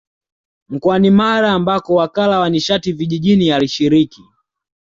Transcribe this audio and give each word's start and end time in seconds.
Mkoani 0.69 1.11
Mara 1.11 1.51
ambako 1.51 1.95
Wakala 1.95 2.39
wa 2.39 2.49
Nishati 2.49 2.91
Vijijini 2.93 3.51
alishiriki 3.51 4.23